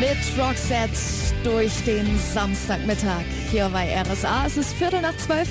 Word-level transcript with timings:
mit 0.00 0.16
Roxette 0.38 0.98
durch 1.42 1.72
den 1.84 2.18
Samstagmittag 2.18 3.24
hier 3.50 3.68
bei 3.70 3.98
RSA. 4.02 4.46
Es 4.46 4.56
ist 4.56 4.74
Viertel 4.74 5.00
nach 5.00 5.16
zwölf. 5.16 5.48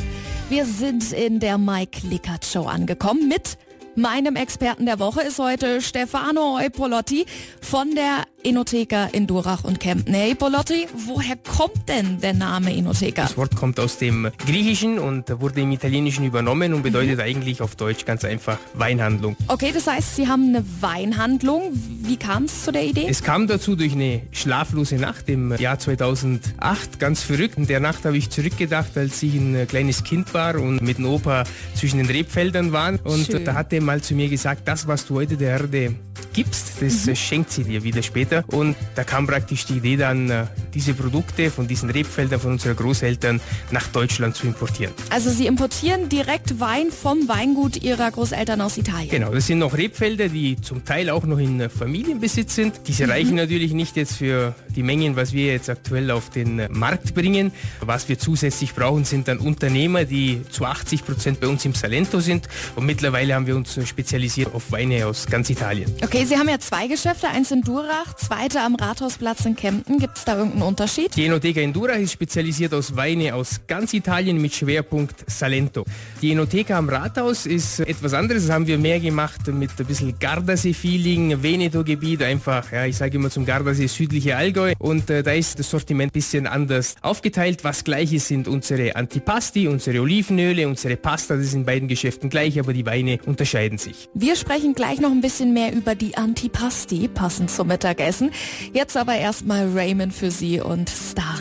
Wir 0.49 0.65
sind 0.65 1.11
in 1.13 1.39
der 1.39 1.57
Mike 1.57 2.05
Lickert 2.07 2.45
Show 2.45 2.65
angekommen 2.65 3.27
mit 3.27 3.57
meinem 3.97 4.35
Experten 4.35 4.85
der 4.85 4.99
Woche 4.99 5.21
ist 5.21 5.39
heute 5.39 5.81
Stefano 5.81 6.57
Eupolotti 6.57 7.25
von 7.61 7.95
der 7.95 8.25
Enotheka 8.45 9.05
in 9.11 9.25
Durach 9.25 9.63
und 9.63 9.79
Kempten. 9.79 10.13
Hey 10.13 10.35
Polotti, 10.35 10.87
woher 11.07 11.35
kommt 11.35 11.89
denn 11.89 12.19
der 12.21 12.33
Name 12.33 12.75
Enotheka? 12.75 13.23
Das 13.23 13.37
Wort 13.37 13.55
kommt 13.55 13.79
aus 13.79 13.97
dem 13.97 14.29
Griechischen 14.45 14.99
und 14.99 15.39
wurde 15.41 15.61
im 15.61 15.71
Italienischen 15.71 16.25
übernommen 16.25 16.73
und 16.75 16.83
bedeutet 16.83 17.15
mhm. 17.15 17.23
eigentlich 17.23 17.61
auf 17.63 17.75
Deutsch 17.75 18.05
ganz 18.05 18.23
einfach 18.23 18.59
Weinhandlung. 18.75 19.35
Okay, 19.47 19.71
das 19.73 19.87
heißt, 19.87 20.15
Sie 20.15 20.27
haben 20.27 20.49
eine 20.49 20.63
Weinhandlung. 20.79 21.71
Wie 21.73 22.17
kam 22.17 22.43
es 22.43 22.63
zu 22.63 22.71
der 22.71 22.83
Idee? 22.83 23.07
Es 23.09 23.23
kam 23.23 23.47
dazu 23.47 23.75
durch 23.75 23.93
eine 23.93 24.21
schlaflose 24.31 24.97
Nacht 24.97 25.27
im 25.27 25.55
Jahr 25.57 25.79
2008. 25.79 26.99
Ganz 26.99 27.23
verrückt. 27.23 27.57
In 27.57 27.65
der 27.65 27.79
Nacht 27.79 28.05
habe 28.05 28.15
ich 28.15 28.29
zurückgedacht, 28.29 28.95
als 28.95 29.23
ich 29.23 29.33
ein 29.33 29.67
kleines 29.67 30.03
Kind 30.03 30.35
war 30.35 30.55
und 30.55 30.83
mit 30.83 30.99
dem 30.99 31.07
Opa 31.07 31.45
zwischen 31.73 31.97
den 31.97 32.07
Rebfeldern 32.07 32.71
waren. 32.71 32.99
Und 33.03 33.25
Schön. 33.25 33.43
da 33.43 33.55
hat 33.55 33.71
mal 33.85 34.01
zu 34.01 34.15
mir 34.15 34.27
gesagt, 34.27 34.67
das, 34.67 34.87
was 34.87 35.05
du 35.05 35.15
heute 35.15 35.37
der 35.37 35.51
Erde 35.51 35.95
gibst, 36.35 36.73
das 36.81 37.05
mhm. 37.05 37.15
schenkt 37.15 37.51
sie 37.51 37.63
dir 37.63 37.83
wieder 37.83 38.03
später. 38.03 38.43
Und 38.47 38.75
da 38.95 39.03
kam 39.03 39.25
praktisch 39.25 39.65
die 39.65 39.77
Idee 39.77 39.97
dann, 39.97 40.29
äh, 40.29 40.45
diese 40.73 40.93
Produkte 40.93 41.49
von 41.49 41.67
diesen 41.67 41.89
Rebfeldern 41.89 42.39
von 42.39 42.51
unseren 42.51 42.75
Großeltern 42.75 43.39
nach 43.71 43.87
Deutschland 43.87 44.35
zu 44.35 44.45
importieren. 44.45 44.93
Also 45.09 45.29
Sie 45.31 45.47
importieren 45.47 46.09
direkt 46.09 46.59
Wein 46.59 46.91
vom 46.91 47.27
Weingut 47.27 47.81
Ihrer 47.81 48.11
Großeltern 48.11 48.59
aus 48.61 48.77
Italien? 48.77 49.09
Genau, 49.09 49.33
das 49.33 49.47
sind 49.47 49.59
noch 49.59 49.77
Rebfelder, 49.77 50.27
die 50.27 50.59
zum 50.61 50.83
Teil 50.83 51.09
auch 51.09 51.23
noch 51.23 51.39
in 51.39 51.69
Familienbesitz 51.69 52.55
sind. 52.55 52.81
Diese 52.87 53.05
mhm. 53.05 53.11
reichen 53.11 53.35
natürlich 53.35 53.73
nicht 53.73 53.95
jetzt 53.95 54.17
für 54.17 54.53
die 54.75 54.83
Mengen, 54.83 55.15
was 55.15 55.31
wir 55.31 55.53
jetzt 55.53 55.69
aktuell 55.69 56.11
auf 56.11 56.29
den 56.29 56.67
Markt 56.69 57.15
bringen. 57.15 57.51
Was 57.79 58.09
wir 58.09 58.19
zusätzlich 58.19 58.73
brauchen, 58.73 59.05
sind 59.05 59.29
dann 59.29 59.37
Unternehmer, 59.37 60.03
die 60.03 60.41
zu 60.49 60.65
80 60.65 61.05
Prozent 61.05 61.39
bei 61.39 61.47
uns 61.47 61.63
im 61.63 61.73
Salento 61.73 62.19
sind. 62.19 62.49
Und 62.75 62.85
mittlerweile 62.85 63.35
haben 63.35 63.47
wir 63.47 63.55
uns 63.55 63.79
spezialisiert 63.87 64.53
auf 64.53 64.71
Weine 64.71 65.07
aus 65.07 65.27
ganz 65.27 65.49
Italien. 65.49 65.91
Okay, 66.03 66.24
Sie 66.25 66.39
haben 66.39 66.49
ja 66.49 66.57
zwei 66.57 66.87
Geschäfte, 66.87 67.27
eins 67.27 67.51
in 67.51 67.61
Durach, 67.61 68.15
zweite 68.15 68.59
am 68.61 68.73
Rathausplatz 68.73 69.45
in 69.45 69.55
Kempten. 69.55 69.99
Gibt 69.99 70.17
es 70.17 70.25
da 70.25 70.35
irgendeinen 70.35 70.63
Unterschied? 70.63 71.15
Die 71.15 71.25
Enotheka 71.25 71.61
in 71.61 71.71
Durach 71.71 71.97
ist 71.97 72.13
spezialisiert 72.13 72.73
aus 72.73 72.95
Weine 72.95 73.35
aus 73.35 73.61
ganz 73.67 73.93
Italien 73.93 74.41
mit 74.41 74.55
Schwerpunkt 74.55 75.29
Salento. 75.29 75.85
Die 76.23 76.31
Enotheka 76.31 76.79
am 76.79 76.89
Rathaus 76.89 77.45
ist 77.45 77.79
etwas 77.81 78.15
anderes. 78.15 78.47
Das 78.47 78.55
haben 78.55 78.65
wir 78.65 78.79
mehr 78.79 78.99
gemacht 78.99 79.45
mit 79.53 79.69
ein 79.79 79.85
bisschen 79.85 80.17
Gardasee-Feeling, 80.17 81.43
Veneto-Gebiet, 81.43 82.23
einfach, 82.23 82.71
ja, 82.71 82.85
ich 82.85 82.97
sage 82.97 83.17
immer 83.17 83.29
zum 83.29 83.45
Gardasee 83.45 83.85
südliche 83.85 84.35
Allgäu. 84.35 84.73
Und 84.79 85.11
äh, 85.11 85.21
da 85.21 85.31
ist 85.31 85.59
das 85.59 85.69
Sortiment 85.69 86.09
ein 86.09 86.13
bisschen 86.13 86.47
anders 86.47 86.95
aufgeteilt. 87.03 87.63
Was 87.63 87.83
gleiches 87.83 88.27
sind 88.27 88.47
unsere 88.47 88.95
Antipasti, 88.95 89.67
unsere 89.67 90.01
Olivenöle, 90.01 90.67
unsere 90.67 90.95
Pasta. 90.95 91.35
Das 91.35 91.51
sind 91.51 91.59
in 91.59 91.65
beiden 91.67 91.87
Geschäften 91.87 92.31
gleich, 92.31 92.59
aber 92.59 92.73
die 92.73 92.87
Weine 92.87 93.19
unterscheiden 93.27 93.77
sich. 93.77 94.09
Wir 94.15 94.35
sprechen 94.35 94.73
gleich 94.73 94.99
noch 94.99 95.11
ein 95.11 95.21
bisschen 95.21 95.53
mehr 95.53 95.71
über 95.71 95.93
Antipasti, 96.17 97.07
passend 97.07 97.51
zum 97.51 97.67
Mittagessen. 97.67 98.31
Jetzt 98.73 98.97
aber 98.97 99.15
erstmal 99.15 99.69
Raymond 99.73 100.13
für 100.13 100.31
Sie 100.31 100.59
und 100.59 100.89
Star. 100.89 101.35